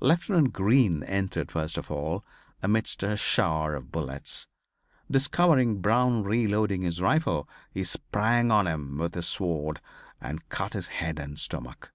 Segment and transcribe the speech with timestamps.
[0.00, 2.24] Lieutenant Green entered first of all
[2.62, 4.46] amidst a shower of bullets.
[5.10, 9.80] Discovering Brown reloading his rifle he sprang on him with his sword
[10.20, 11.90] and cut his head and stomach.